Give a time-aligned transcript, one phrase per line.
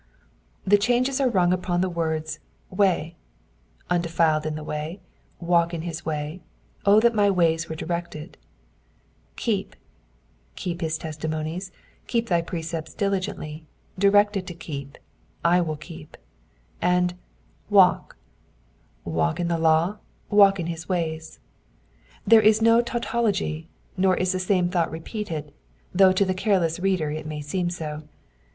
[0.65, 2.39] The changes are rung upon the words
[2.71, 3.17] way
[3.91, 4.99] "—undefiled in the way,"
[5.39, 6.41] walk in his tDoys,"
[6.83, 8.35] thai my ways were directed'*:
[9.35, 9.75] keep"—
[10.57, 11.71] fceep his testimonies,"
[12.07, 13.67] keep thy precepts diligently,"
[13.99, 14.97] directed to keep,"
[15.45, 16.17] *•/ unit keep*':
[16.81, 17.13] and
[17.69, 18.17] walk
[19.05, 19.99] "—toalk in the law,••
[20.35, 21.39] wcUk in hXs ways."
[21.93, 25.53] Yet there is no tautology, nor is the same thought repeated,
[25.93, 28.01] though to the cardess reader U may seem so.